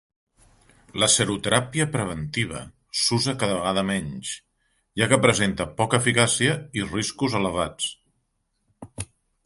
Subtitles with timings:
[1.01, 2.63] La seroteràpia preventiva
[3.03, 4.33] s'usa cada vegada menys,
[5.03, 7.97] ja que presenta poca eficàcia i riscos elevats.